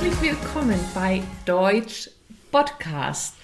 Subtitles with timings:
[0.00, 2.08] Herzlich willkommen bei Deutsch
[2.52, 3.34] Podcast.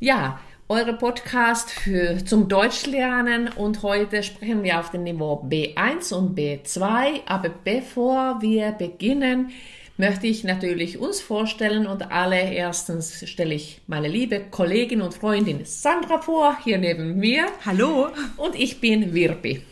[0.00, 6.36] Ja, eure Podcast für zum Deutschlernen und heute sprechen wir auf dem Niveau B1 und
[6.36, 7.20] B2.
[7.26, 9.52] Aber bevor wir beginnen,
[9.96, 16.20] möchte ich natürlich uns vorstellen und allererstens stelle ich meine liebe Kollegin und Freundin Sandra
[16.20, 17.46] vor, hier neben mir.
[17.64, 18.08] Hallo.
[18.36, 19.62] Und ich bin Wirbi.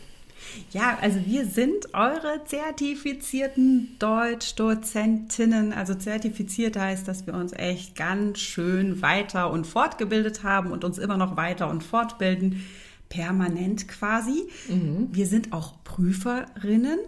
[0.71, 5.73] Ja, also wir sind eure zertifizierten Deutschdozentinnen.
[5.73, 10.97] Also zertifiziert heißt, dass wir uns echt ganz schön weiter und fortgebildet haben und uns
[10.97, 12.63] immer noch weiter und fortbilden,
[13.09, 14.47] permanent quasi.
[14.67, 15.09] Mhm.
[15.11, 16.99] Wir sind auch Prüferinnen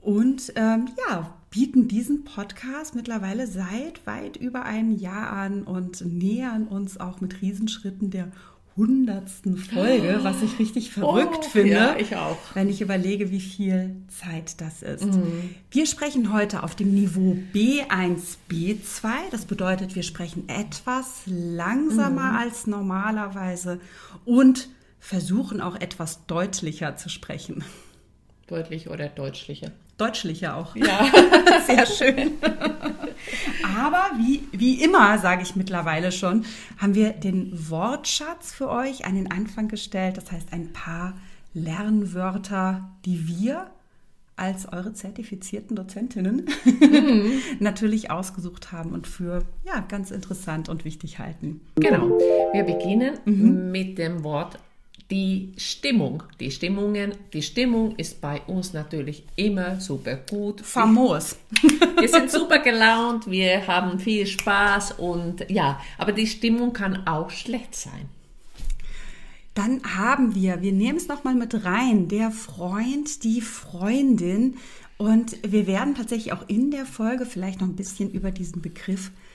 [0.00, 6.68] und ähm, ja, bieten diesen Podcast mittlerweile seit weit über einem Jahr an und nähern
[6.68, 8.28] uns auch mit Riesenschritten der
[8.76, 11.72] hundertsten Folge, was ich richtig verrückt oh, finde.
[11.72, 12.36] Ja, ich auch.
[12.54, 15.04] Wenn ich überlege, wie viel Zeit das ist.
[15.04, 15.54] Mhm.
[15.70, 19.08] Wir sprechen heute auf dem Niveau B1, B2.
[19.30, 22.36] Das bedeutet, wir sprechen etwas langsamer mhm.
[22.36, 23.80] als normalerweise
[24.24, 24.68] und
[25.00, 27.64] versuchen auch etwas deutlicher zu sprechen.
[28.46, 29.72] Deutlich oder deutlicher?
[29.96, 30.76] Deutschlicher auch.
[30.76, 31.10] Ja,
[31.66, 32.32] sehr schön.
[33.74, 36.44] Aber wie, wie immer, sage ich mittlerweile schon,
[36.78, 40.16] haben wir den Wortschatz für euch an den Anfang gestellt.
[40.16, 41.14] Das heißt, ein paar
[41.54, 43.70] Lernwörter, die wir
[44.36, 47.40] als eure zertifizierten Dozentinnen mhm.
[47.58, 51.62] natürlich ausgesucht haben und für ja, ganz interessant und wichtig halten.
[51.76, 52.18] Genau.
[52.52, 53.70] Wir beginnen mhm.
[53.70, 54.58] mit dem Wort
[55.10, 56.22] die Stimmung.
[56.40, 60.60] Die Stimmungen, die Stimmung ist bei uns natürlich immer super gut.
[60.60, 61.36] Famos.
[61.98, 67.30] Wir sind super gelaunt, wir haben viel Spaß und ja, aber die Stimmung kann auch
[67.30, 68.08] schlecht sein.
[69.54, 74.56] Dann haben wir, wir nehmen es nochmal mit rein, der Freund, die Freundin.
[74.98, 79.04] Und wir werden tatsächlich auch in der Folge vielleicht noch ein bisschen über diesen Begriff
[79.04, 79.25] sprechen,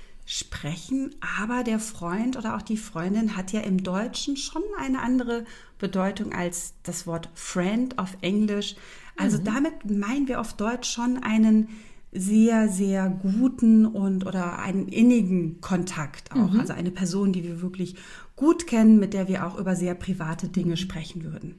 [1.38, 5.46] aber der Freund oder auch die Freundin hat ja im Deutschen schon eine andere
[5.78, 8.75] Bedeutung als das Wort Friend auf Englisch.
[9.18, 9.44] Also mhm.
[9.44, 11.68] damit meinen wir auf Deutsch schon einen
[12.14, 16.52] sehr, sehr guten und oder einen innigen Kontakt auch.
[16.52, 16.59] Mhm.
[16.59, 17.96] Also eine Person, die wir wirklich
[18.36, 21.56] gut kennen, mit der wir auch über sehr private Dinge sprechen würden.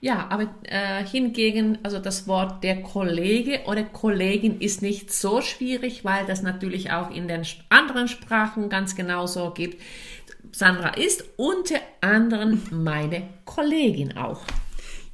[0.00, 6.04] Ja, aber äh, hingegen, also das Wort der Kollege oder Kollegin ist nicht so schwierig,
[6.04, 9.82] weil das natürlich auch in den anderen Sprachen ganz genauso gibt.
[10.52, 14.42] Sandra ist unter anderem meine Kollegin auch.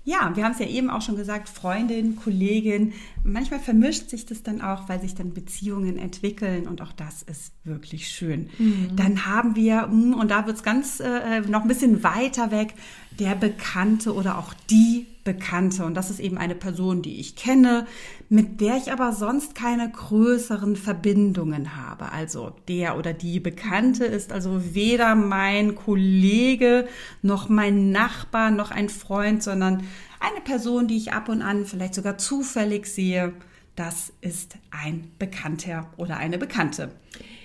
[0.07, 2.93] Ja, wir haben es ja eben auch schon gesagt, Freundin, Kollegin.
[3.23, 7.55] Manchmal vermischt sich das dann auch, weil sich dann Beziehungen entwickeln und auch das ist
[7.65, 8.51] wirklich schön.
[8.59, 8.97] Mhm.
[8.97, 12.75] Dann haben wir, hm, und da wird es ganz äh, noch ein bisschen weiter weg,
[13.19, 15.85] der Bekannte oder auch die Bekannte.
[15.85, 17.87] Und das ist eben eine Person, die ich kenne,
[18.29, 22.13] mit der ich aber sonst keine größeren Verbindungen habe.
[22.13, 26.87] Also der oder die Bekannte ist also weder mein Kollege
[27.23, 29.85] noch mein Nachbar noch ein Freund, sondern
[30.21, 33.33] eine Person, die ich ab und an vielleicht sogar zufällig sehe.
[33.77, 36.91] Das ist ein Bekannter oder eine Bekannte.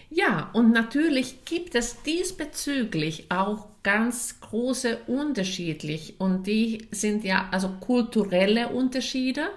[0.09, 7.69] Ja, und natürlich gibt es diesbezüglich auch ganz große unterschiedlich und die sind ja also
[7.79, 9.49] kulturelle Unterschiede.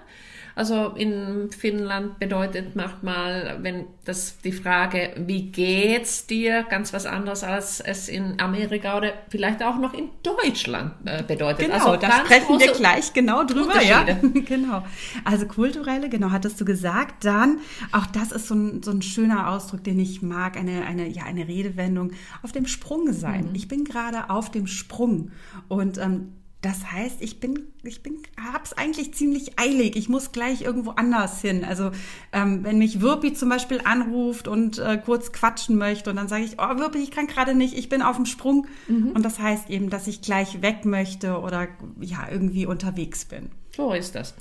[0.55, 7.43] Also in Finnland bedeutet manchmal, wenn das die Frage, wie geht's dir, ganz was anderes
[7.43, 11.67] als es in Amerika oder vielleicht auch noch in Deutschland äh, bedeutet.
[11.67, 13.81] Genau, also da sprechen wir gleich genau drüber.
[13.81, 14.03] Ja,
[14.45, 14.83] genau.
[15.23, 17.25] Also kulturelle, genau, hattest du gesagt.
[17.25, 17.57] Dann,
[17.91, 21.23] auch das ist so ein, so ein schöner Ausdruck, den ich mag, eine, eine, ja,
[21.23, 22.11] eine Redewendung,
[22.43, 23.49] auf dem Sprung sein.
[23.49, 23.55] Mhm.
[23.55, 25.31] Ich bin gerade auf dem Sprung
[25.67, 26.33] und ähm,
[26.63, 29.97] das heißt, ich bin, ich bin, hab's eigentlich ziemlich eilig.
[29.97, 31.65] Ich muss gleich irgendwo anders hin.
[31.65, 31.91] Also
[32.31, 36.45] ähm, wenn mich Wirpi zum Beispiel anruft und äh, kurz quatschen möchte und dann sage
[36.45, 38.67] ich, oh Wirpi, ich kann gerade nicht, ich bin auf dem Sprung.
[38.87, 39.09] Mhm.
[39.09, 41.67] Und das heißt eben, dass ich gleich weg möchte oder
[41.99, 43.49] ja irgendwie unterwegs bin.
[43.75, 44.33] So ist das.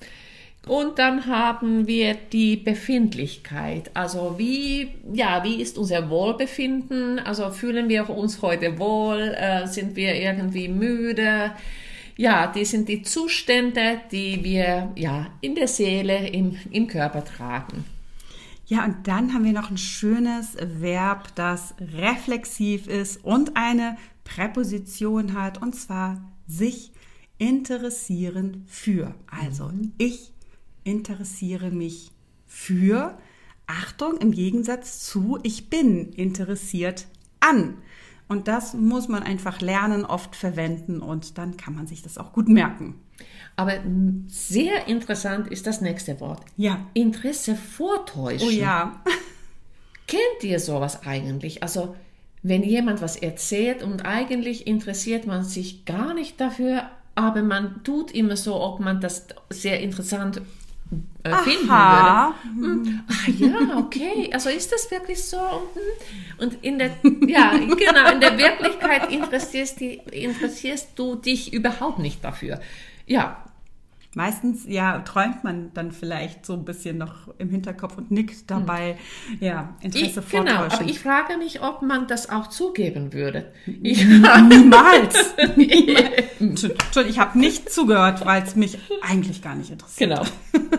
[0.69, 3.91] Und dann haben wir die Befindlichkeit.
[3.95, 7.19] Also wie, ja, wie ist unser Wohlbefinden?
[7.19, 9.35] Also fühlen wir uns heute wohl?
[9.37, 11.51] Äh, sind wir irgendwie müde?
[12.17, 17.85] Ja, die sind die Zustände, die wir ja in der Seele, im, im Körper tragen.
[18.67, 25.35] Ja, und dann haben wir noch ein schönes Verb, das reflexiv ist und eine Präposition
[25.35, 26.93] hat, und zwar sich
[27.39, 29.15] interessieren für.
[29.27, 29.93] Also mhm.
[29.99, 30.33] ich
[30.85, 32.13] interessiere mich
[32.47, 33.19] für.
[33.67, 37.07] Achtung, im Gegensatz zu ich bin interessiert
[37.41, 37.75] an.
[38.29, 42.33] Und das muss man einfach lernen, oft verwenden und dann kann man sich das auch
[42.33, 42.95] gut merken.
[43.57, 43.75] Aber
[44.27, 46.43] sehr interessant ist das nächste Wort.
[46.57, 46.87] Ja.
[46.95, 48.49] Interesse vortäuschen.
[48.49, 49.03] Oh ja.
[50.07, 51.63] kennt ihr sowas eigentlich?
[51.63, 51.95] Also,
[52.43, 58.11] wenn jemand was erzählt und eigentlich interessiert man sich gar nicht dafür, aber man tut
[58.11, 60.41] immer so, ob man das sehr interessant
[61.23, 62.35] äh, finden Aha.
[62.43, 62.67] würde.
[62.67, 63.01] Hm.
[63.09, 64.31] Ah ja, okay.
[64.33, 65.39] Also ist das wirklich so?
[65.39, 66.39] Hm.
[66.39, 66.91] Und in der,
[67.27, 72.61] ja, genau, in der Wirklichkeit interessierst, die, interessierst du dich überhaupt nicht dafür.
[73.07, 73.45] Ja,
[74.15, 78.99] Meistens, ja, träumt man dann vielleicht so ein bisschen noch im Hinterkopf und nickt dabei,
[79.41, 83.53] ja, Interesse ich, genau, aber ich frage mich, ob man das auch zugeben würde.
[83.83, 85.35] Ich, Niemals.
[86.39, 90.11] Entschuldigung, ich habe nicht zugehört, weil es mich eigentlich gar nicht interessiert.
[90.11, 90.23] genau.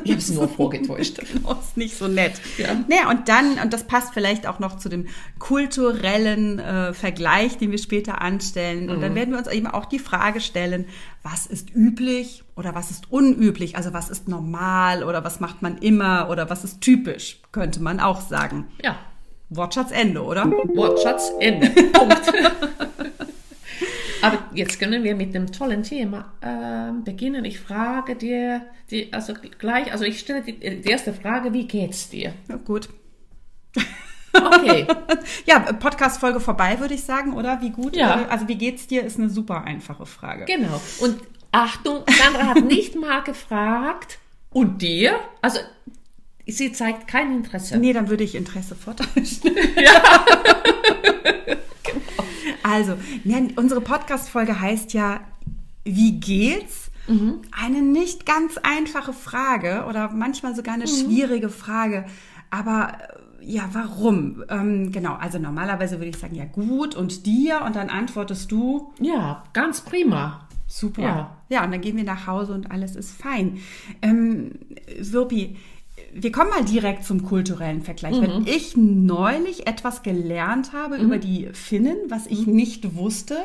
[0.04, 1.20] Ich habe es nur vorgetäuscht.
[1.34, 2.34] Genau, ist nicht so nett.
[2.58, 2.76] Ja.
[2.88, 5.08] Naja, und dann, und das passt vielleicht auch noch zu dem
[5.40, 8.90] kulturellen äh, Vergleich, den wir später anstellen.
[8.90, 9.02] Und Mhm.
[9.02, 10.86] dann werden wir uns eben auch die Frage stellen,
[11.24, 13.76] was ist üblich oder was ist unüblich?
[13.76, 18.00] Also was ist normal oder was macht man immer oder was ist typisch, könnte man
[18.00, 18.68] auch sagen.
[18.84, 18.98] Ja,
[19.50, 20.46] Wortschatz Ende, oder?
[20.50, 21.70] Wortschatz, Ende.
[21.94, 22.34] Punkt.
[24.22, 27.44] Aber jetzt können wir mit dem tollen Thema ähm, beginnen.
[27.46, 32.10] Ich frage dir, die, also gleich, also ich stelle die, die erste Frage, wie geht's
[32.10, 32.34] dir?
[32.48, 32.90] Ja, gut.
[34.36, 34.88] Okay,
[35.46, 37.62] Ja, Podcast-Folge vorbei, würde ich sagen, oder?
[37.62, 37.96] Wie gut?
[37.96, 38.26] Ja.
[38.30, 40.46] Also wie geht's dir, ist eine super einfache Frage.
[40.46, 40.82] genau.
[41.02, 41.20] Und
[41.54, 44.20] Achtung, Sandra hat nicht mal gefragt,
[44.50, 45.20] und dir?
[45.42, 45.60] Also,
[46.46, 47.78] sie zeigt kein Interesse.
[47.78, 49.52] Nee, dann würde ich Interesse vortäuschen.
[52.66, 52.94] Also,
[53.26, 55.20] ne, unsere Podcast-Folge heißt ja,
[55.84, 56.90] wie geht's?
[57.52, 62.06] Eine nicht ganz einfache Frage oder manchmal sogar eine schwierige Frage.
[62.50, 62.94] Aber
[63.42, 64.44] äh, ja, warum?
[64.50, 67.62] Ähm, genau, also normalerweise würde ich sagen, ja gut, und dir?
[67.64, 70.48] Und dann antwortest du, Ja, ganz prima.
[70.74, 71.02] Super.
[71.04, 71.38] Ja.
[71.50, 73.60] Ja, und dann gehen wir nach Hause und alles ist fein.
[74.02, 74.54] Ähm,
[75.00, 75.56] Wirpi,
[76.12, 78.20] wir kommen mal direkt zum kulturellen Vergleich.
[78.20, 83.36] Wenn ich neulich etwas gelernt habe über die Finnen, was ich nicht wusste,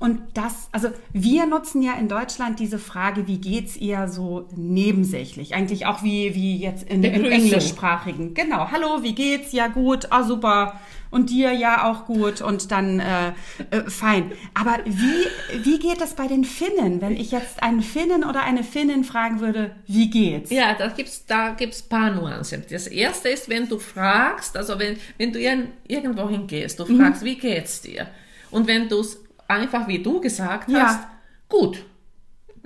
[0.00, 5.54] und das, also wir nutzen ja in Deutschland diese Frage, wie geht's eher so nebensächlich,
[5.54, 8.34] eigentlich auch wie, wie jetzt in, im englischsprachigen.
[8.34, 9.52] Genau, hallo, wie geht's?
[9.52, 10.80] Ja gut, ah super.
[11.14, 13.28] Und dir ja auch gut und dann äh,
[13.70, 14.32] äh, fein.
[14.52, 15.26] Aber wie,
[15.64, 19.38] wie geht es bei den Finnen, wenn ich jetzt einen Finnen oder eine Finnin fragen
[19.40, 20.50] würde, wie geht's?
[20.50, 22.64] Ja, da gibt's da gibt's paar Nuancen.
[22.68, 27.22] Das erste ist, wenn du fragst, also wenn, wenn du ir- irgendwo hingehst, du fragst,
[27.24, 28.08] wie geht's dir?
[28.50, 30.80] Und wenn du es einfach wie du gesagt Ja.
[30.88, 31.00] hast,
[31.48, 31.84] gut.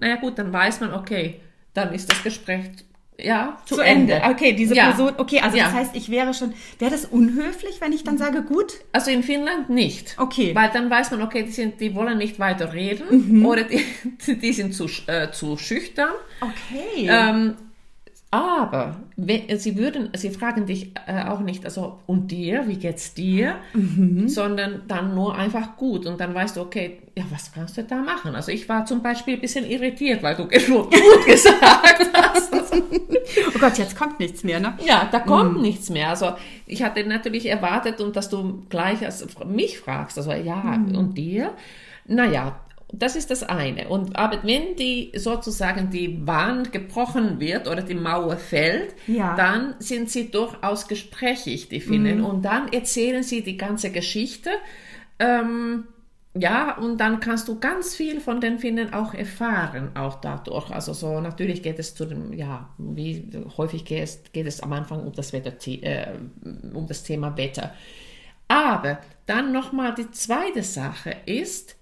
[0.01, 1.41] Naja gut, dann weiß man, okay,
[1.75, 2.71] dann ist das Gespräch
[3.21, 4.21] ja zu, Zu Ende.
[4.25, 4.87] Okay, diese Ja.
[4.89, 5.65] Person, okay, also Ja.
[5.65, 8.75] das heißt, ich wäre schon, wäre das unhöflich, wenn ich dann sage, gut?
[8.93, 10.15] Also in Finnland nicht.
[10.19, 10.55] Okay.
[10.55, 13.85] Weil dann weiß man, okay, die, sind, die wollen nicht weiter reden oder die,
[14.35, 16.11] die sind zu, äh, zu schüchtern.
[16.41, 17.09] Okay.
[17.11, 17.55] Ähm,
[18.31, 23.15] aber wenn, sie würden, sie fragen dich äh, auch nicht, also und dir, wie geht's
[23.15, 23.57] dir,
[24.27, 27.97] sondern dann nur einfach gut und dann weißt du, okay, ja, was kannst du da
[27.97, 28.35] machen?
[28.35, 30.91] Also ich war zum Beispiel ein bisschen irritiert, weil du gut
[31.27, 32.53] gesagt hast.
[32.75, 34.75] oh Gott, jetzt kommt nichts mehr, ne?
[34.85, 36.11] Ja, da kommt nichts mehr.
[36.11, 36.33] Also
[36.67, 41.55] ich hatte natürlich erwartet und dass du gleich als mich fragst, also ja, und dir?
[42.07, 42.61] Naja,
[42.93, 43.89] das ist das eine.
[43.89, 49.37] Und aber wenn die sozusagen die Wand gebrochen wird oder die Mauer fällt, Ja.
[49.37, 52.23] dann sind sie durchaus gesprächig, die Finnen.
[52.23, 54.51] Und dann erzählen sie die ganze Geschichte.
[55.19, 55.85] Ähm,
[56.35, 60.71] ja, und dann kannst du ganz viel von den Finnen auch erfahren, auch dadurch.
[60.71, 64.73] Also so, natürlich geht es zu dem, ja, wie häufig geht es, geht es am
[64.73, 65.53] Anfang um das Wetter,
[65.83, 66.07] äh,
[66.73, 67.73] um das Thema Wetter.
[68.47, 71.77] Aber dann nochmal die zweite Sache ist,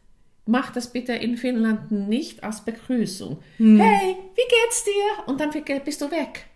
[0.46, 3.38] mach das bitte in Finnland nicht als Begrüßung.
[3.58, 5.26] Hey, wie geht's dir?
[5.26, 5.50] Und dann
[5.84, 6.46] bist du weg.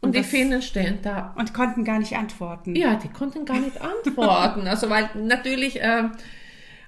[0.00, 2.74] Und, Und die das- Finnen stehen da Und konnten gar nicht antworten.
[2.76, 4.66] ja, die konnten gar nicht antworten.
[4.66, 6.04] Also weil natürlich, äh,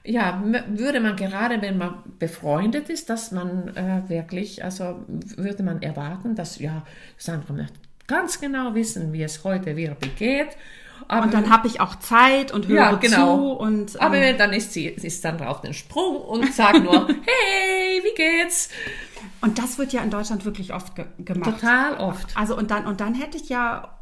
[0.05, 5.83] ja, würde man gerade, wenn man befreundet ist, dass man äh, wirklich, also würde man
[5.83, 6.85] erwarten, dass ja,
[7.17, 7.75] Sandra möchte
[8.07, 10.49] ganz genau wissen, wie es heute wirklich geht.
[11.09, 13.37] Aber, Und dann habe ich auch Zeit und höre Ja, genau.
[13.37, 17.07] zu und aber ähm, dann ist sie, ist Sandra auf den Sprung und sagt nur,
[17.25, 18.69] hey, wie geht's?
[19.43, 21.61] und das wird ja in Deutschland wirklich oft ge gemacht.
[21.61, 22.37] Total oft.
[22.37, 23.93] Also und dann und dann hätte ich ja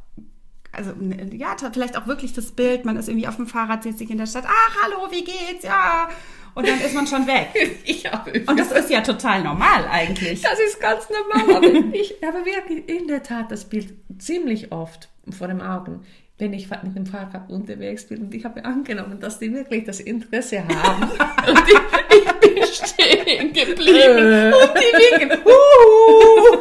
[0.73, 3.99] also n- ja vielleicht auch wirklich das Bild, man ist irgendwie auf dem Fahrrad, sitzt
[3.99, 5.65] sich in der Stadt, ach hallo, wie geht's?
[5.65, 6.09] Ja.
[6.55, 7.49] Und dann ist man schon weg.
[7.85, 10.41] Ich habe Und das ist ja total normal eigentlich.
[10.41, 15.09] Das ist ganz normal, aber ich habe wirklich in der Tat das Bild ziemlich oft
[15.37, 16.05] vor den Augen,
[16.39, 20.01] wenn ich mit dem Fahrrad unterwegs bin und ich habe angenommen, dass die wirklich das
[20.01, 21.03] Interesse haben
[21.49, 26.59] und ich, ich bin stehen geblieben und die winken, Huhu,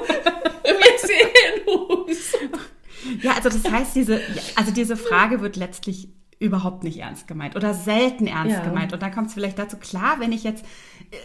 [0.64, 2.34] wir sehen uns.
[3.22, 4.22] Ja, also das heißt, diese,
[4.56, 6.08] also diese Frage wird letztlich
[6.40, 8.64] überhaupt nicht ernst gemeint oder selten ernst Ja.
[8.64, 8.92] gemeint.
[8.94, 10.66] Und dann kommt es vielleicht dazu, klar, wenn ich jetzt,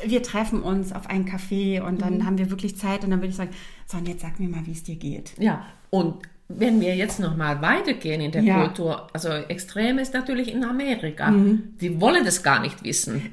[0.04, 1.98] äh, wir treffen uns auf einen Café und Mhm.
[1.98, 3.50] dann haben wir wirklich Zeit und dann würde ich sagen,
[3.86, 5.32] so, und jetzt sag mir mal, wie es dir geht.
[5.38, 8.64] Ja, und wenn wir jetzt nochmal weitergehen in der Ja.
[8.64, 11.30] Kultur, also extrem ist natürlich in Amerika.
[11.30, 11.74] Mhm.
[11.80, 13.32] Die wollen das gar nicht wissen.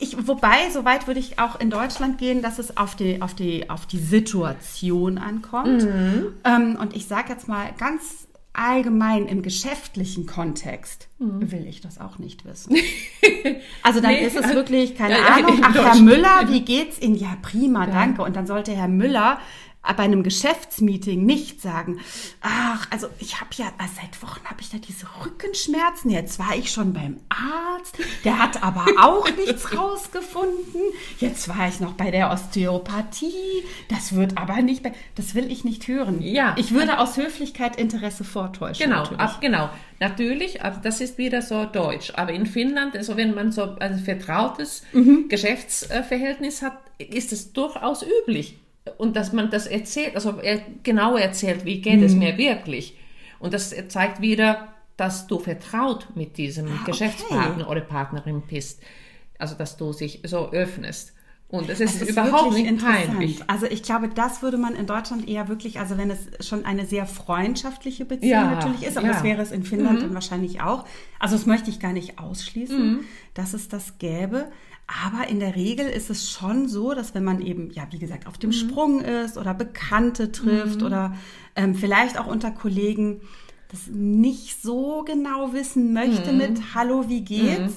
[0.00, 3.34] Ich, wobei, so weit würde ich auch in Deutschland gehen, dass es auf die, auf
[3.34, 5.82] die, auf die Situation ankommt.
[5.84, 6.26] Mhm.
[6.44, 12.18] Ähm, und ich sage jetzt mal ganz allgemein im geschäftlichen Kontext will ich das auch
[12.18, 12.76] nicht wissen.
[13.82, 14.18] Also dann Mhm.
[14.20, 15.94] Nee, ist es wirklich, keine Ja, ja, Ahnung, ach, Herr.
[16.02, 17.14] Müller, wie geht's Ihnen?
[17.16, 18.22] Ja, prima, danke.
[18.22, 19.38] Und dann sollte Herr Müller
[19.82, 22.00] bei einem Geschäftsmeeting nicht sagen,
[22.40, 26.56] ach, also ich habe ja, äh, seit Wochen habe ich da diese Rückenschmerzen, jetzt war
[26.56, 30.80] ich schon beim Arzt, der hat aber auch nichts rausgefunden,
[31.18, 34.82] jetzt war ich noch bei der Osteopathie, das wird aber nicht,
[35.16, 36.22] das will ich nicht hören.
[36.22, 36.54] Ja.
[36.56, 38.84] Ich würde aus Höflichkeit Interesse vortäuschen.
[38.84, 39.20] Genau, natürlich.
[39.20, 39.70] ab, genau.
[40.00, 42.12] Natürlich, aber das ist wieder so deutsch.
[42.16, 45.28] Aber in Finnland, also wenn man so ein vertrautes Mhm.
[45.28, 48.58] Geschäftsverhältnis hat, ist es durchaus üblich.
[48.98, 52.04] Und dass man das erzählt, also er genau erzählt, wie geht Mhm.
[52.06, 52.96] es mir wirklich.
[53.38, 56.90] Und das zeigt wieder, dass du vertraut mit diesem Ah, okay.
[56.92, 58.82] Geschäftspartner oder Partnerin bist.
[59.38, 61.12] Also dass du dich so öffnest.
[61.52, 63.42] Und es ist, Das ist überhaupt nicht peinlich.
[63.46, 66.86] Also ich glaube, das würde man in Deutschland eher wirklich, also wenn es schon eine
[66.86, 69.12] sehr freundschaftliche Beziehung Ja, natürlich ist, aber ja.
[69.12, 70.86] das wäre es in Finnland dann wahrscheinlich auch.
[71.18, 73.00] Also das möchte ich gar nicht ausschließen,
[73.34, 74.50] dass es das gäbe.
[75.04, 78.26] Aber in der Regel ist es schon so, dass wenn man eben, ja, wie gesagt,
[78.26, 81.14] auf dem Sprung ist oder Bekannte trifft oder
[81.54, 83.20] ähm, vielleicht auch unter Kollegen
[83.70, 87.74] das nicht so genau wissen möchte mit Hallo, wie geht's?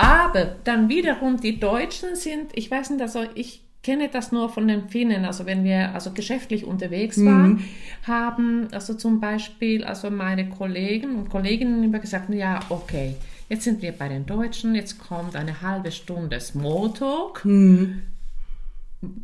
[0.00, 4.66] Aber dann wiederum die Deutschen sind, ich weiß nicht, also ich kenne das nur von
[4.66, 7.64] den Finnen, also wenn wir also geschäftlich unterwegs waren,
[8.06, 13.14] haben also zum Beispiel also meine Kollegen und Kolleginnen immer gesagt, ja, okay,
[13.50, 17.42] jetzt sind wir bei den Deutschen, jetzt kommt eine halbe Stunde Smalltalk,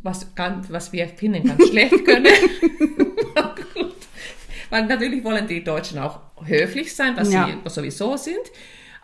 [0.03, 2.27] was, ganz, was wir Finnen ganz schlecht können.
[4.69, 7.47] Weil natürlich wollen die Deutschen auch höflich sein, was Ja.
[7.47, 8.37] sie sowieso sind.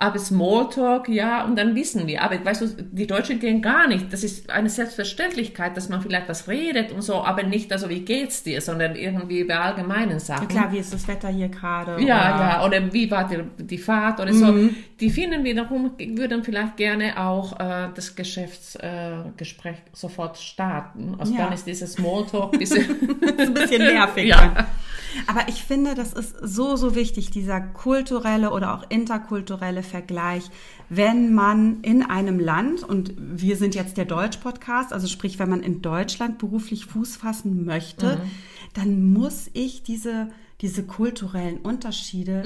[0.03, 2.21] Aber Smalltalk, ja, und dann wissen wir.
[2.23, 4.11] Aber weißt du, die Deutschen gehen gar nicht.
[4.11, 8.01] Das ist eine Selbstverständlichkeit, dass man vielleicht was redet und so, aber nicht, also wie
[8.01, 10.49] geht's dir, sondern irgendwie über allgemeinen Sachen.
[10.49, 12.01] Klar, wie ist das Wetter hier gerade?
[12.03, 14.53] Ja, Oder- ja, oder wie war die, die Fahrt oder so.
[14.99, 21.15] Die Finnen wiederum würden vielleicht gerne auch äh, das Geschäftsgespräch äh, sofort starten.
[21.17, 21.45] Also Ja.
[21.45, 22.83] dann ist dieses Smalltalk ein bisschen...
[23.37, 24.25] Ein bisschen nervig.
[24.27, 24.67] Ja.
[25.27, 30.49] Aber ich finde, das ist so, so wichtig, dieser kulturelle oder auch interkulturelle Vergleich,
[30.89, 35.61] wenn man in einem Land, und wir sind jetzt der Deutsch-Podcast, also sprich, wenn man
[35.61, 38.19] in Deutschland beruflich Fuß fassen möchte,
[38.73, 40.29] dann muss ich diese,
[40.61, 42.41] diese kulturellen Unterschiede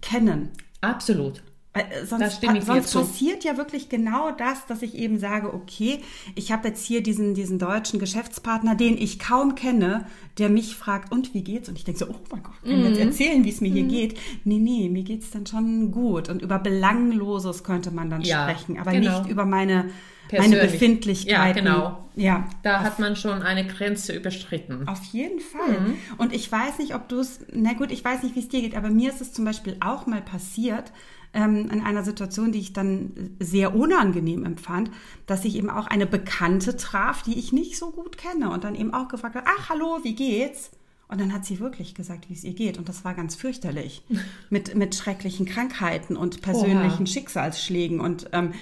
[0.00, 0.50] kennen.
[0.80, 1.42] Absolut.
[1.74, 6.00] Weil, äh, Sonst, pa sonst passiert ja wirklich genau das, dass ich eben sage, okay,
[6.34, 10.04] ich habe jetzt hier diesen, diesen deutschen Geschäftspartner, den ich kaum kenne,
[10.38, 11.68] der mich fragt, und wie geht's?
[11.70, 12.86] Und ich denke so, oh mein Gott, kann Mhm.
[12.88, 14.18] jetzt erzählen, wie es mir hier geht?
[14.44, 16.28] Nee, nee, mir geht's dann schon gut.
[16.28, 19.20] Und über Belangloses könnte man dann Ja, sprechen, aber genau.
[19.20, 19.90] nicht über meine,
[20.30, 20.56] meine.
[20.56, 21.66] Befindlichkeiten.
[21.66, 21.98] Ja, genau.
[22.14, 24.86] Ja, Da hat man schon eine Grenze überschritten.
[24.86, 25.80] auf jeden Fall.
[25.80, 25.94] Mhm.
[26.18, 28.60] Und ich weiß nicht, ob du es, na gut, ich weiß nicht, wie es dir
[28.60, 30.92] geht, aber mir ist es zum Beispiel auch mal passiert,
[31.34, 34.90] ähm, in einer Situation, die ich dann sehr unangenehm empfand,
[35.26, 38.74] dass ich eben auch eine Bekannte traf, die ich nicht so gut kenne und dann
[38.74, 40.70] eben auch gefragt habe, ach, hallo, wie geht's?
[41.08, 42.78] Und dann hat sie wirklich gesagt, wie es ihr geht.
[42.78, 44.02] Und das war ganz fürchterlich.
[44.50, 47.06] mit, mit schrecklichen Krankheiten und persönlichen Oha.
[47.06, 48.00] Schicksalsschlägen.
[48.00, 48.52] Und ähm,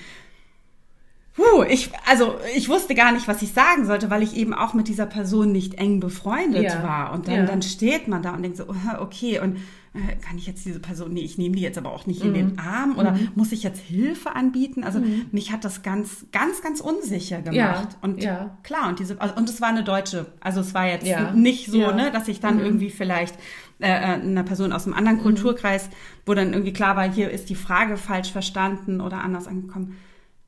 [1.34, 4.74] Puh, ich, also ich wusste gar nicht, was ich sagen sollte, weil ich eben auch
[4.74, 6.82] mit dieser Person nicht eng befreundet Ja.
[6.82, 7.12] war.
[7.12, 7.46] Und dann, Ja.
[7.46, 8.64] dann steht man da und denkt so,
[8.98, 9.58] okay, und
[9.92, 12.58] kann ich jetzt diese Person, nee, ich nehme die jetzt aber auch nicht in den
[12.60, 14.84] Arm oder muss ich jetzt Hilfe anbieten?
[14.84, 17.54] Also mich hat das ganz, ganz, ganz unsicher gemacht.
[17.54, 18.56] Ja, Und ja.
[18.62, 20.26] klar, und diese, also, und es war eine Deutsche.
[20.40, 21.32] Also es war jetzt Ja.
[21.32, 23.34] nicht so, ne, dass ich dann irgendwie vielleicht
[23.80, 25.88] äh, äh, einer Person aus einem anderen Kulturkreis,
[26.24, 29.96] wo dann irgendwie klar war, hier ist die Frage falsch verstanden oder anders angekommen.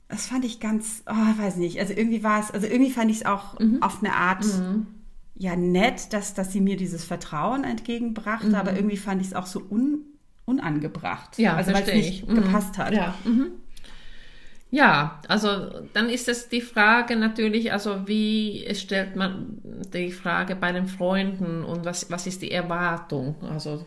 [0.09, 1.81] Das fand ich ganz, oh, weiß nicht.
[1.81, 4.45] Also irgendwie war es, also irgendwie fand ich es auch auf eine Art
[5.43, 9.47] ja nett, dass, dass sie mir dieses Vertrauen entgegenbrachte, aber irgendwie fand ich es auch
[9.47, 10.05] so un,
[10.45, 11.37] unangebracht.
[11.39, 12.29] Ja, also weil es nicht ich.
[12.29, 12.35] Mhm.
[12.37, 12.93] gepasst hat.
[12.93, 13.15] Ja.
[13.25, 13.49] Mhm.
[14.71, 15.49] Ja, also
[15.93, 19.59] dann ist es die Frage natürlich, also wie stellt man
[19.93, 23.35] die Frage bei den Freunden und was, was ist die Erwartung?
[23.43, 23.85] Also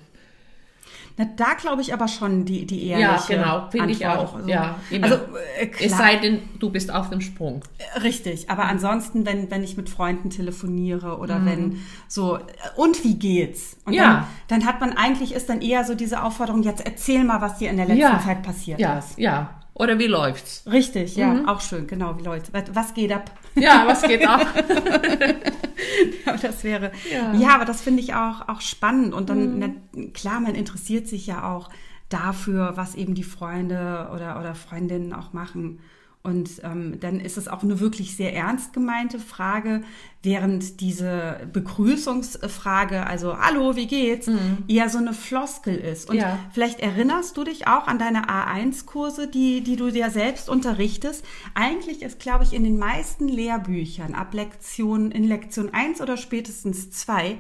[1.18, 4.36] Na, da glaube ich aber schon die, die Ja, ehrliche genau, finde ich auch.
[4.36, 5.06] Also, ja, immer.
[5.06, 5.16] also
[5.60, 7.62] äh, es klar, sei denn, du bist auf dem Sprung.
[8.04, 8.50] richtig.
[8.50, 11.46] Aber ansonsten, wenn, wenn ich mit Freunden telefoniere oder Mhm.
[11.46, 11.80] wenn
[12.10, 12.42] so, äh,
[12.76, 13.78] und wie geht's?
[13.86, 14.04] Und Ja.
[14.48, 17.60] dann, dann hat man eigentlich, ist dann eher so diese Aufforderung, jetzt erzähl mal, was
[17.60, 18.20] dir in der letzten Ja.
[18.20, 19.18] Zeit passiert Ja, ist.
[19.18, 19.50] ja.
[19.74, 20.64] Oder wie läuft's?
[20.72, 21.50] Richtig, ja, Mhm.
[21.50, 22.26] auch schön, genau, wie.
[22.26, 22.44] Was,
[22.74, 23.30] was geht ab?
[23.56, 24.42] Ja, was geht ab?
[26.26, 26.92] Ja, das wäre.
[27.12, 27.34] Ja.
[27.34, 29.14] Ja, aber das finde ich auch, auch spannend.
[29.14, 29.60] Und dann, Mhm.
[29.94, 31.70] na, klar, man interessiert sich ja auch
[32.10, 35.80] dafür, was eben die Freunde oder, oder Freundinnen auch machen.
[36.26, 39.82] Und ähm, dann ist es auch eine wirklich sehr ernst gemeinte Frage,
[40.24, 44.28] während diese Begrüßungsfrage, also Hallo, wie geht's,
[44.68, 46.10] eher so eine Floskel ist.
[46.10, 46.22] Und Mhm.
[46.22, 46.40] Ja.
[46.52, 51.24] vielleicht erinnerst du dich auch an deine A1-Kurse, die, die du dir selbst unterrichtest.
[51.54, 56.90] Eigentlich ist, glaube ich, in den meisten Lehrbüchern ab Lektion, in Lektion 1 oder spätestens
[56.92, 57.38] 2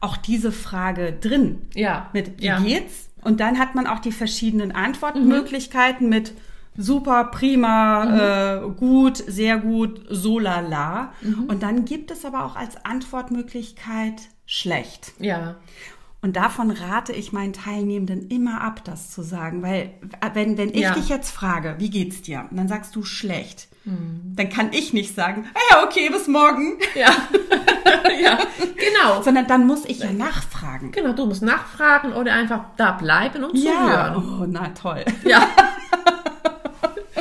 [0.00, 1.62] auch diese Frage drin.
[1.74, 2.08] Ja.
[2.12, 2.60] Mit wie ja.
[2.60, 2.66] Mhm.
[2.66, 3.08] geht's?
[3.22, 6.34] Und dann hat man auch die verschiedenen Antwortmöglichkeiten mit
[6.80, 8.20] super, prima, Mhm.
[8.70, 11.12] äh, gut, sehr gut, so lala.
[11.20, 11.44] Mhm.
[11.48, 14.14] Und dann gibt es aber auch als Antwortmöglichkeit
[14.46, 15.12] schlecht.
[15.18, 15.56] Ja.
[16.20, 19.62] Und davon rate ich meinen Teilnehmenden immer ab, das zu sagen.
[19.62, 20.94] Weil, äh, wenn, wenn ich Ja.
[20.94, 22.44] dich jetzt frage, wie geht's dir?
[22.50, 23.68] Und dann sagst du schlecht.
[23.84, 24.32] Hm.
[24.34, 26.76] Dann kann ich nicht sagen, ah ja, okay, bis morgen.
[26.96, 27.10] Ja.
[28.22, 28.38] ja.
[28.76, 29.22] Genau.
[29.22, 30.90] Sondern dann muss ich ja nachfragen.
[30.90, 34.40] Genau, du musst nachfragen oder einfach da bleiben und Ja, zuhören.
[34.42, 35.04] oh, na toll.
[35.24, 35.46] Ja.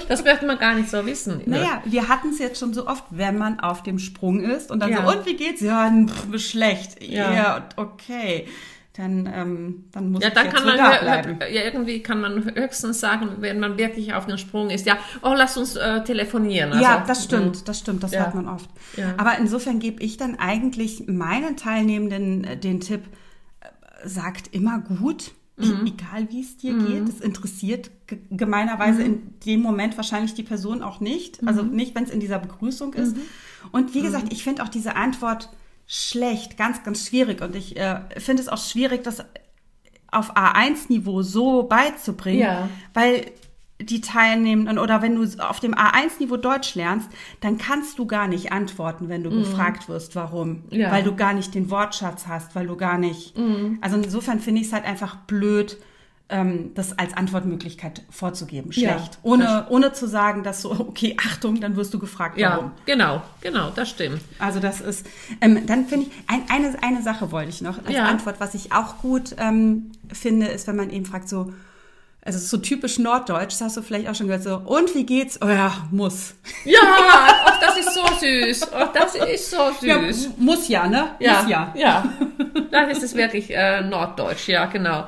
[0.08, 1.42] Das möchte man gar nicht so wissen.
[1.46, 4.80] Naja, wir hatten es jetzt schon so oft, wenn man auf dem Sprung ist und
[4.82, 5.06] dann Ja.
[5.10, 5.62] so, und wie geht's?
[5.62, 7.04] Ja, pff, schlecht.
[7.04, 7.34] Ja.
[7.34, 8.48] Ja, okay.
[8.96, 13.30] Dann, ähm, dann muss Ja, dann kann man da ja, irgendwie kann man höchstens sagen,
[13.42, 16.72] wenn man wirklich auf den Sprung ist, ja, oh, lass uns äh, telefonieren.
[16.72, 18.22] Also, ja, das stimmt, das stimmt, das Ja.
[18.24, 18.68] hört man oft.
[18.96, 19.14] Ja.
[19.18, 23.04] Aber insofern gebe ich dann eigentlich meinen Teilnehmenden äh, den Tipp,
[23.60, 25.88] äh, sagt immer gut, Mhm.
[25.88, 27.08] egal wie es dir geht.
[27.08, 29.06] Das interessiert ge- gemeinerweise Mhm.
[29.06, 31.46] in dem Moment wahrscheinlich die Person auch nicht.
[31.48, 33.16] Also nicht, wenn es in dieser Begrüßung ist.
[33.16, 33.22] Mhm.
[33.72, 35.50] Und wie gesagt, ich finde auch diese Antwort
[35.88, 37.42] schlecht, ganz, ganz schwierig.
[37.42, 39.24] Und ich äh, finde es auch schwierig, das
[40.12, 42.70] auf A1-Niveau so beizubringen, Ja.
[42.94, 43.26] weil
[43.80, 47.10] die Teilnehmenden oder wenn du auf dem A1-Niveau Deutsch lernst,
[47.42, 50.50] dann kannst du gar nicht antworten, wenn du gefragt wirst, warum.
[50.50, 50.64] Mhm.
[50.72, 50.88] Ja.
[50.88, 50.92] Mhm.
[50.94, 53.36] Weil du gar nicht den Wortschatz hast, weil du gar nicht.
[53.82, 55.78] Also insofern finde ich es halt einfach blöd,
[56.30, 58.72] ähm, das als Antwortmöglichkeit vorzugeben.
[58.74, 59.20] Ja, Schlecht.
[59.24, 62.66] ohne, ohne zu sagen, dass so, okay, Achtung, dann wirst du gefragt, warum.
[62.66, 64.22] Ja, genau, genau, das stimmt.
[64.40, 65.06] Also das ist,
[65.40, 68.06] ähm, dann finde ich, ein, eine, eine Sache wollte ich noch als Ja.
[68.06, 71.54] Antwort, was ich auch gut ähm, finde, ist, wenn man eben fragt so,
[72.24, 75.40] also so typisch norddeutsch, das hast du vielleicht auch schon gehört, so, und wie geht's?
[75.42, 76.36] Oh ja, muss.
[76.66, 76.80] Ja,
[77.46, 78.74] ach, das ist so süß.
[78.74, 79.84] Ach, das ist so süß.
[79.84, 80.00] Ja,
[80.38, 81.12] muss ja, ne?
[81.20, 81.74] Ja, Muss ja.
[81.78, 82.14] ja.
[82.72, 85.06] Dann ist es wirklich äh, norddeutsch, ja, genau.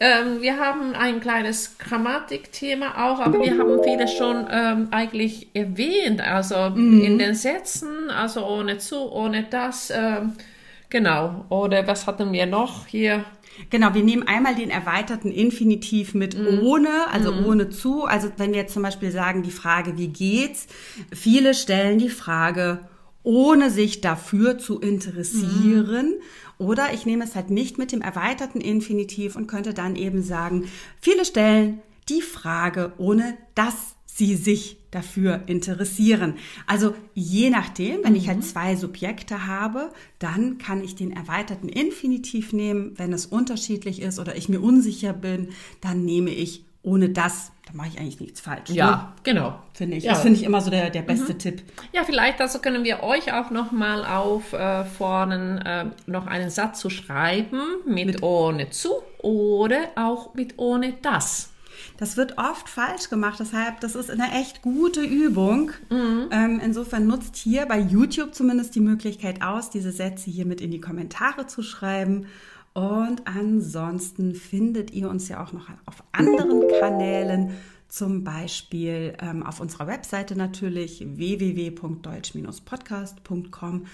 [0.00, 6.20] Ähm, wir haben ein kleines Grammatikthema auch, aber wir haben vieles schon ähm, eigentlich erwähnt.
[6.20, 7.00] Also Mhm.
[7.02, 9.90] in den Sätzen, also ohne zu, ohne das.
[9.90, 10.34] Ähm,
[10.88, 11.46] genau.
[11.48, 13.24] Oder was hatten wir noch hier?
[13.70, 16.60] Genau, wir nehmen einmal den erweiterten Infinitiv mit Mhm.
[16.60, 18.04] ohne, also ohne zu.
[18.04, 20.66] Also wenn wir jetzt zum Beispiel sagen, die Frage, wie geht's?
[21.12, 22.80] Viele stellen die Frage,
[23.22, 26.14] ohne sich dafür zu interessieren.
[26.56, 30.68] Oder ich nehme es halt nicht mit dem erweiterten Infinitiv und könnte dann eben sagen,
[31.00, 36.34] viele stellen die Frage, ohne dass sie sich dafür interessieren.
[36.66, 42.52] Also je nachdem, wenn ich halt zwei Subjekte habe, dann kann ich den erweiterten Infinitiv
[42.52, 42.92] nehmen.
[42.96, 45.48] Wenn es unterschiedlich ist oder ich mir unsicher bin,
[45.80, 47.52] dann nehme ich ohne das.
[47.66, 48.70] Da mache ich eigentlich nichts falsch.
[48.70, 49.08] Ne?
[49.24, 49.58] genau.
[49.74, 50.04] Finde ich.
[50.04, 50.12] Ja.
[50.12, 51.62] Das finde ich immer so der, der beste Tipp.
[51.92, 56.88] Ja, vielleicht also können wir euch auch noch mal auffordern, äh, noch einen Satz zu
[56.88, 61.50] schreiben mit, ohne zu oder auch mit ohne das.
[61.98, 65.72] Das wird oft falsch gemacht, deshalb, das ist eine echt gute Übung.
[66.30, 70.70] Ähm, insofern nutzt hier bei YouTube zumindest die Möglichkeit aus, diese Sätze hier mit in
[70.70, 72.26] die Kommentare zu schreiben.
[72.72, 77.50] Und ansonsten findet ihr uns ja auch noch auf anderen Kanälen,
[77.88, 83.86] zum Beispiel ähm, auf unserer Webseite natürlich www.deutsch-podcast.com,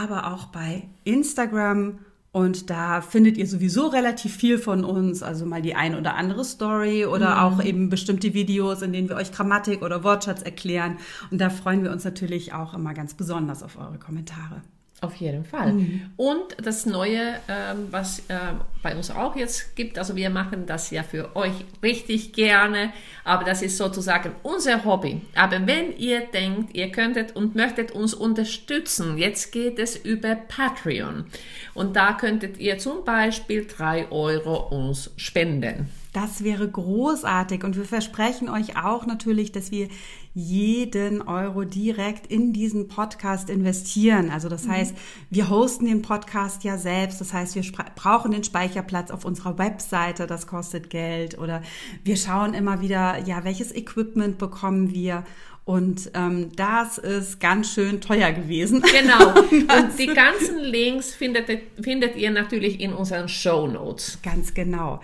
[0.00, 1.98] aber auch bei Instagram
[2.34, 6.44] und da findet ihr sowieso relativ viel von uns, also mal die ein oder andere
[6.44, 10.98] Story oder auch eben bestimmte Videos, in denen wir euch Grammatik oder Wortschatz erklären.
[11.30, 14.62] Und da freuen wir uns natürlich auch immer ganz besonders auf eure Kommentare.
[15.00, 15.72] Auf jeden Fall.
[15.72, 16.10] Mhm.
[16.16, 20.90] Und das Neue, ähm, was äh, bei uns auch jetzt gibt, also wir machen das
[20.90, 21.52] ja für euch
[21.82, 25.20] richtig gerne, aber das ist sozusagen unser Hobby.
[25.34, 31.26] Aber wenn ihr denkt, ihr könntet und möchtet uns unterstützen, jetzt geht es über Patreon.
[31.74, 35.90] Und da könntet ihr zum Beispiel drei Euro uns spenden.
[36.14, 39.88] Das wäre großartig und wir versprechen euch auch natürlich, dass wir
[40.32, 44.30] jeden Euro direkt in diesen Podcast investieren.
[44.30, 44.70] Also das mhm.
[44.70, 44.94] heißt,
[45.30, 47.20] wir hosten den Podcast ja selbst.
[47.20, 47.64] Das heißt, wir
[47.96, 50.28] brauchen den Speicherplatz auf unserer Webseite.
[50.28, 51.36] Das kostet Geld.
[51.36, 51.62] Oder
[52.04, 55.24] wir schauen immer wieder, ja, welches Equipment bekommen wir.
[55.64, 58.82] Und ähm, das ist ganz schön teuer gewesen.
[58.82, 59.40] Genau.
[59.40, 61.50] Und die ganzen Links findet,
[61.80, 64.18] findet ihr natürlich in unseren Show Notes.
[64.22, 65.00] Ganz genau.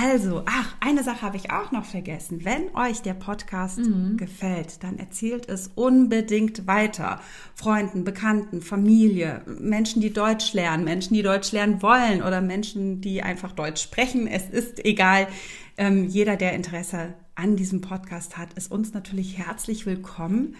[0.00, 2.44] Also, ach, eine Sache habe ich auch noch vergessen.
[2.44, 4.16] Wenn euch der Podcast mhm.
[4.16, 7.20] gefällt, dann erzählt es unbedingt weiter.
[7.54, 13.22] Freunden, Bekannten, Familie, Menschen, die Deutsch lernen, Menschen, die Deutsch lernen wollen oder Menschen, die
[13.22, 14.26] einfach Deutsch sprechen.
[14.26, 15.28] Es ist egal.
[15.76, 20.56] Ähm, jeder, der Interesse an diesem Podcast hat, ist uns natürlich herzlich willkommen.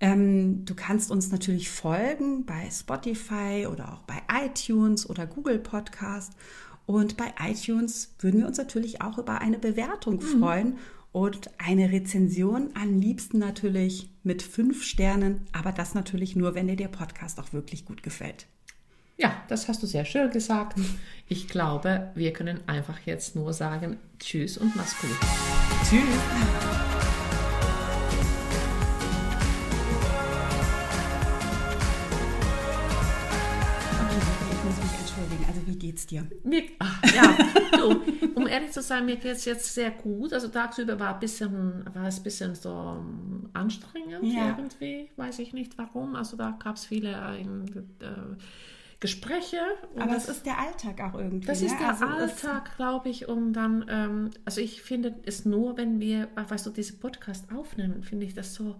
[0.00, 6.34] Ähm, du kannst uns natürlich folgen bei Spotify oder auch bei iTunes oder Google Podcast.
[6.86, 10.40] Und bei iTunes würden wir uns natürlich auch über eine Bewertung mhm.
[10.40, 10.78] freuen
[11.12, 16.76] und eine Rezension am liebsten natürlich mit fünf Sternen, aber das natürlich nur, wenn dir
[16.76, 18.46] der Podcast auch wirklich gut gefällt.
[19.16, 20.78] Ja, das hast du sehr schön gesagt.
[21.28, 25.16] Ich glaube, wir können einfach jetzt nur sagen Tschüss und mach's gut.
[25.88, 27.23] Tschüss.
[36.06, 36.26] Geht's dir?
[36.42, 37.36] Mir, ach, ja,
[37.78, 38.00] du,
[38.34, 40.32] um ehrlich zu sein, mir geht es jetzt sehr gut.
[40.32, 44.48] Also tagsüber war, ein bisschen, war es ein bisschen so um, anstrengend ja.
[44.48, 46.16] irgendwie, weiß ich nicht warum.
[46.16, 47.44] Also da gab es viele äh,
[49.00, 49.58] Gespräche.
[49.96, 51.46] Aber das ist der Alltag auch irgendwie.
[51.46, 51.66] Das ne?
[51.66, 53.28] ist der also Alltag, glaube ich.
[53.28, 58.02] Und dann, ähm, also ich finde es nur, wenn wir, weißt du, diese Podcast aufnehmen,
[58.02, 58.76] finde ich das so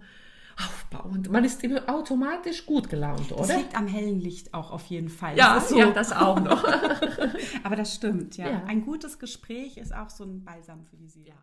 [0.57, 1.29] aufbauend.
[1.31, 3.47] Man ist automatisch gut gelaunt, oder?
[3.47, 5.37] Das liegt am hellen Licht auch auf jeden Fall.
[5.37, 5.77] Ja, das, so.
[5.77, 6.63] ja, das auch noch.
[7.63, 8.49] Aber das stimmt, ja.
[8.49, 8.63] ja.
[8.65, 11.29] Ein gutes Gespräch ist auch so ein Balsam für die Seele.
[11.29, 11.35] Ja.